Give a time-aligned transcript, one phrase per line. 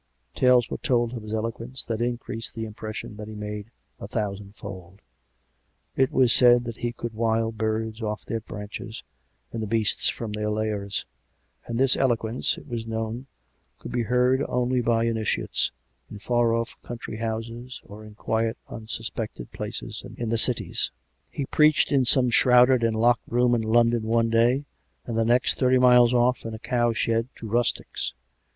[0.33, 2.25] Tales were told of his eloquence 148 COME RACK!
[2.25, 2.25] COME ROPE!
[2.25, 3.69] that increased the impression that he made
[3.99, 4.99] a thousand fold;
[5.95, 9.03] it was said that he could wile birds off their branches
[9.51, 11.05] and the beasts from their lairs;
[11.67, 13.27] and this eloquence, it was known,
[13.77, 15.71] could be heard only by initiates,
[16.09, 20.89] in far off country houses, or in quiet, unsuspected places in the cities.
[21.29, 24.65] He preached in some shrouded and locked room in London one day;
[25.05, 28.13] and the next, thirty miles off, in a cow shed to rustics.